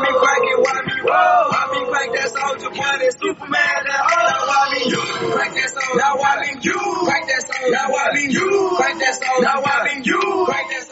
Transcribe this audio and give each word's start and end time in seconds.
me 0.00 0.10
crack 0.18 0.42
it, 0.42 0.58
why 0.60 0.82
me 0.86 0.96
roll? 1.02 1.50
Why 1.50 1.62
me 1.72 1.80
crack 1.90 2.10
that 2.12 2.30
Superman, 3.20 3.86
all? 3.90 4.08
Now 4.10 4.46
why 4.46 4.62
me 4.72 4.80
you 4.90 5.02
crack 5.32 5.52
that? 5.54 5.72
Now 5.96 6.16
why 6.16 6.40
me 6.40 6.48
you 6.62 6.78
crack 7.04 7.26
that? 7.26 7.44
Now 7.70 7.90
why 7.90 8.10
me 8.14 8.22
you 8.30 8.70
crack 8.76 8.98
that? 8.98 9.18
Now 9.40 9.62
why 9.62 9.84
me 9.84 10.02
you 10.04 10.20
crack 10.46 10.68
that? 10.70 10.84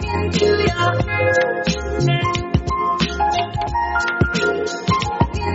Into 0.00 0.46
your 0.46 1.77